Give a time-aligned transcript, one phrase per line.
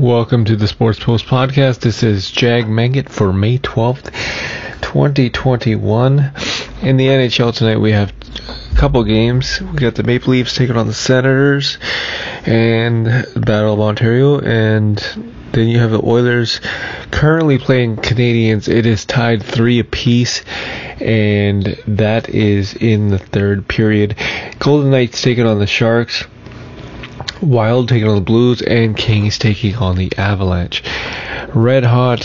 [0.00, 1.80] Welcome to the Sports Post podcast.
[1.80, 4.10] This is Jag Manget for May 12th,
[4.80, 6.32] 2021.
[6.80, 8.10] In the NHL tonight, we have
[8.72, 9.60] a couple games.
[9.60, 11.76] We got the Maple Leafs taking on the Senators
[12.46, 14.96] and the Battle of Ontario, and
[15.52, 16.62] then you have the Oilers
[17.10, 18.74] currently playing Canadiens.
[18.74, 20.42] It is tied three apiece,
[20.98, 24.16] and that is in the third period.
[24.60, 26.24] Golden Knights taking on the Sharks.
[27.42, 30.82] Wild taking on the Blues, and Kings taking on the Avalanche.
[31.54, 32.22] Red hot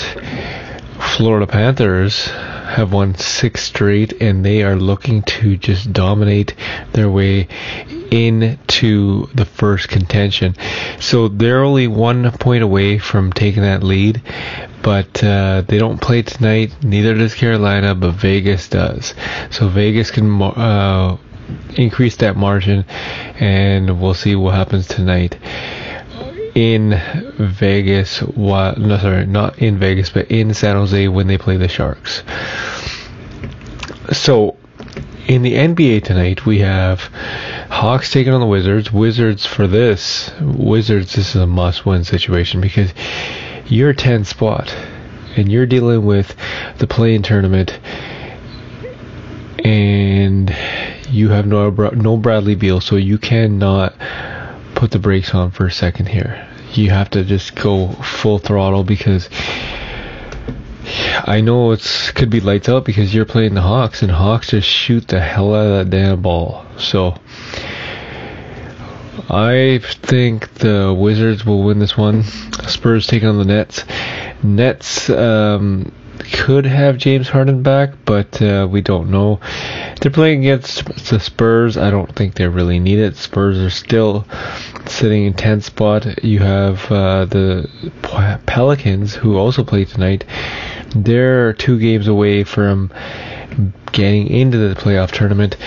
[0.99, 6.53] Florida Panthers have won six straight, and they are looking to just dominate
[6.91, 7.47] their way
[8.11, 10.55] into the first contention.
[10.99, 14.21] So they're only one point away from taking that lead,
[14.81, 16.75] but uh, they don't play tonight.
[16.83, 19.13] Neither does Carolina, but Vegas does.
[19.51, 21.17] So Vegas can uh,
[21.75, 22.85] increase that margin,
[23.39, 25.37] and we'll see what happens tonight
[26.55, 27.01] in
[27.37, 28.19] Vegas.
[28.21, 28.77] What?
[28.77, 32.23] No, sorry, not in Vegas, but in San Jose when they play the Sharks.
[34.11, 34.57] So.
[35.27, 36.99] In the NBA tonight, we have
[37.71, 38.93] Hawks taking on the Wizards.
[38.93, 40.31] Wizards for this.
[40.39, 42.93] Wizards, this is a must-win situation because
[43.65, 44.71] you're 10 spot
[45.35, 46.35] and you're dealing with
[46.77, 47.79] the play-in tournament
[49.63, 50.55] and
[51.09, 53.93] you have no no Bradley Beal, so you cannot
[54.75, 56.47] put the brakes on for a second here.
[56.73, 59.29] You have to just go full throttle because
[61.27, 64.67] I know it's could be lights out because you're playing the Hawks and Hawks just
[64.67, 66.65] shoot the hell out of that damn ball.
[66.77, 67.17] So
[69.29, 72.23] I think the Wizards will win this one.
[72.67, 73.83] Spurs take on the Nets.
[74.43, 75.91] Nets um,
[76.45, 79.39] could have James Harden back, but uh, we don't know.
[79.99, 81.75] They're playing against the Spurs.
[81.75, 83.15] I don't think they really need it.
[83.15, 84.27] Spurs are still
[84.85, 86.23] sitting in 10th spot.
[86.23, 87.67] You have uh, the
[88.45, 90.23] Pelicans, who also play tonight.
[90.95, 92.91] They're two games away from
[93.91, 95.57] getting into the playoff tournament.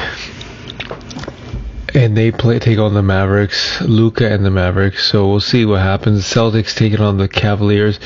[1.92, 5.10] And they play take on the Mavericks, Luka and the Mavericks.
[5.10, 6.22] So we'll see what happens.
[6.22, 7.98] Celtics taking on the Cavaliers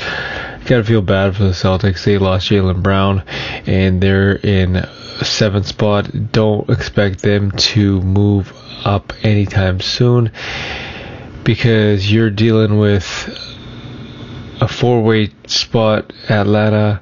[0.65, 2.03] gotta feel bad for the Celtics.
[2.03, 3.23] They lost Jaylen Brown,
[3.65, 4.87] and they're in
[5.21, 6.31] seventh spot.
[6.31, 8.53] Don't expect them to move
[8.85, 10.31] up anytime soon
[11.43, 13.05] because you're dealing with
[14.61, 17.01] a four-way spot: Atlanta,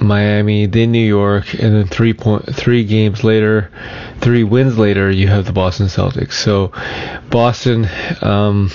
[0.00, 3.70] Miami, then New York, and then three point three games later,
[4.20, 6.32] three wins later, you have the Boston Celtics.
[6.32, 6.72] So,
[7.30, 7.88] Boston.
[8.22, 8.70] Um,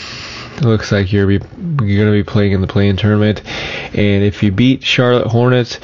[0.61, 3.41] looks like you're be, you're going to be playing in the play-in tournament,
[3.95, 5.79] and if you beat Charlotte Hornets,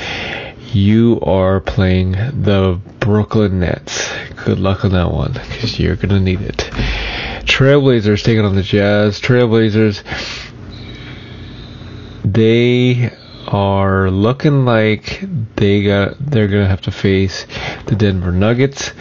[0.72, 4.12] you are playing the Brooklyn Nets.
[4.46, 6.70] Good luck on that one, because you're going to need it.
[7.48, 9.20] Trailblazers taking on the Jazz.
[9.20, 10.04] Trailblazers,
[12.24, 13.12] they
[13.48, 15.24] are looking like
[15.56, 17.48] they got they're gonna have to face
[17.86, 18.92] the Denver Nuggets.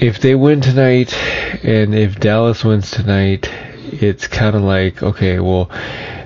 [0.00, 1.12] If they win tonight,
[1.64, 3.50] and if Dallas wins tonight,
[3.92, 5.70] it's kind of like, okay, well,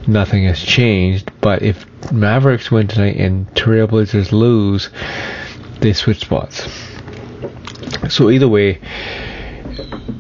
[0.06, 1.30] nothing has changed.
[1.40, 4.90] But if Mavericks win tonight and Trailblazers lose,
[5.80, 6.68] they switch spots.
[8.08, 8.80] So either way,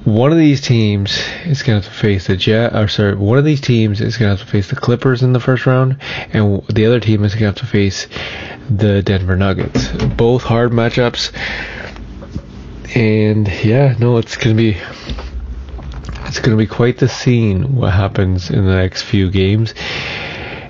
[0.04, 3.60] one of these teams is going to face the Jet, or sorry, one of these
[3.60, 5.96] teams is going to have to face the Clippers in the first round,
[6.32, 8.06] and the other team is going to have to face
[8.70, 9.88] the Denver Nuggets.
[10.16, 11.32] Both hard matchups,
[12.94, 14.78] and yeah, no, it's going to be
[16.26, 19.74] it's going to be quite the scene what happens in the next few games.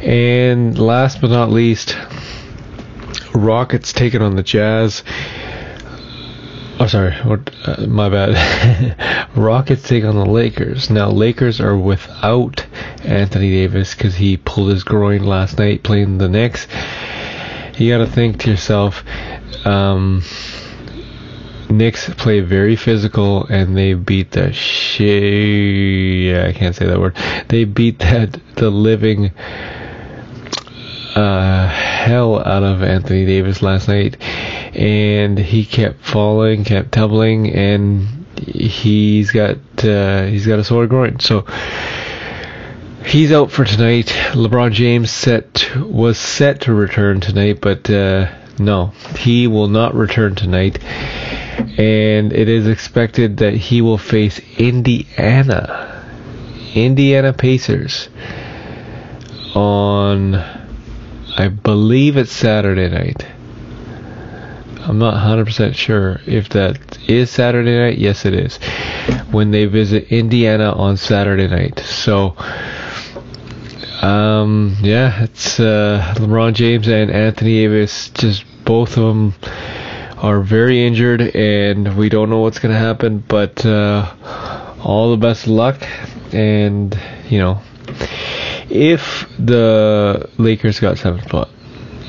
[0.00, 1.96] And last but not least,
[3.34, 5.02] Rockets taking on the Jazz.
[6.78, 9.28] Oh, sorry, what, uh, my bad.
[9.36, 10.90] Rockets take on the Lakers.
[10.90, 12.66] Now, Lakers are without
[13.02, 16.66] Anthony Davis because he pulled his groin last night playing the Knicks.
[17.78, 19.02] You got to think to yourself,
[19.66, 20.22] um,
[21.69, 25.22] Knicks play very physical and they beat the shit.
[26.32, 27.16] Yeah, I can't say that word.
[27.48, 29.33] They beat that the living
[31.16, 34.21] uh, hell out of Anthony Davis last night,
[34.74, 41.19] and he kept falling, kept tumbling, and he's got uh, he's got a sore groin.
[41.21, 41.47] So
[43.04, 44.09] he's out for tonight.
[44.33, 48.88] LeBron James set was set to return tonight, but uh, no,
[49.18, 50.78] he will not return tonight
[51.78, 56.04] and it is expected that he will face Indiana,
[56.74, 58.08] Indiana Pacers,
[59.54, 63.26] on, I believe it's Saturday night.
[64.86, 67.98] I'm not 100% sure if that is Saturday night.
[67.98, 68.56] Yes, it is.
[69.30, 71.80] When they visit Indiana on Saturday night.
[71.80, 72.36] So,
[74.03, 78.10] Um, yeah, it's uh, LeBron James and Anthony Davis.
[78.10, 79.34] Just both of them
[80.19, 83.25] are very injured, and we don't know what's gonna happen.
[83.27, 84.13] But uh,
[84.83, 85.83] all the best luck,
[86.33, 86.98] and
[87.28, 87.63] you know,
[88.69, 91.48] if the Lakers got seventh spot,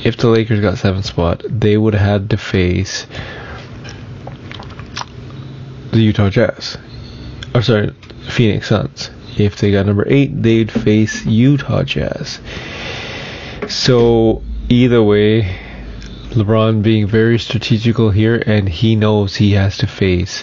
[0.03, 3.07] if the Lakers got seventh spot, they would have had to face
[5.91, 6.77] the Utah Jazz.
[7.55, 7.93] Or sorry,
[8.27, 9.09] Phoenix Suns.
[9.37, 12.39] If they got number eight, they'd face Utah Jazz.
[13.67, 15.57] So either way,
[16.31, 20.41] LeBron being very strategical here, and he knows he has to face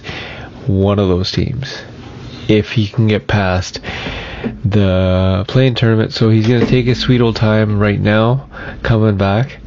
[0.67, 1.83] one of those teams
[2.49, 3.81] if he can get past
[4.65, 6.13] the play-in tournament.
[6.13, 8.49] So he's gonna take his sweet old time right now,
[8.83, 9.59] coming back,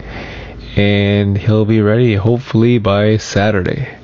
[0.75, 3.96] and he'll be ready hopefully by Saturday.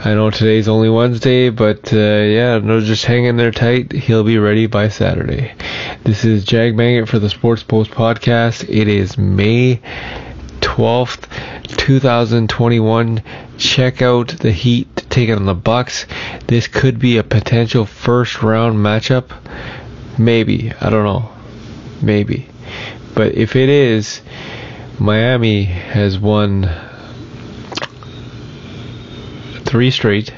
[0.00, 3.90] I know today's only Wednesday, but uh, yeah, no, just hang in there tight.
[3.90, 5.52] He'll be ready by Saturday.
[6.04, 8.62] This is Jag Maggot for the Sports Post podcast.
[8.68, 9.80] It is May
[10.60, 11.26] 12th,
[11.78, 13.24] 2021.
[13.58, 16.06] Check out the Heat taking on the Bucks.
[16.46, 19.32] This could be a potential first round matchup.
[20.16, 20.72] Maybe.
[20.80, 21.28] I don't know.
[22.00, 22.48] Maybe.
[23.16, 24.20] But if it is,
[25.00, 26.87] Miami has won
[29.68, 30.32] three straight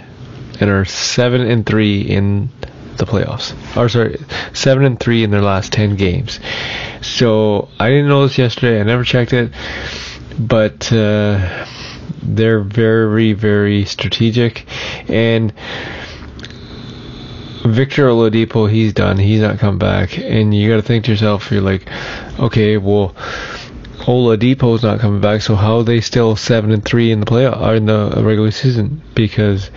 [0.58, 2.50] and are seven and three in
[2.96, 3.54] the playoffs.
[3.76, 4.20] Or sorry,
[4.52, 6.40] seven and three in their last ten games.
[7.00, 8.80] So I didn't know this yesterday.
[8.80, 9.52] I never checked it,
[10.38, 11.66] but uh,
[12.22, 14.66] they're very, very strategic.
[15.08, 15.54] And
[17.64, 19.16] Victor Oladipo, he's done.
[19.16, 20.18] He's not come back.
[20.18, 21.88] And you got to think to yourself, you're like,
[22.40, 23.14] okay, well
[24.00, 27.46] Oladipo's not coming back, so how are they still seven and three in the play
[27.46, 29.02] or in the regular season?
[29.14, 29.70] Because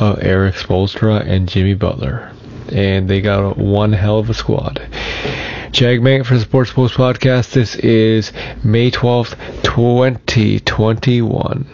[0.00, 2.32] uh, Erik Spoelstra and Jimmy Butler,
[2.72, 4.80] and they got one hell of a squad.
[5.70, 7.52] Jag Maggot for the Sports Post podcast.
[7.52, 8.32] This is
[8.64, 11.66] May twelfth, twenty twenty one.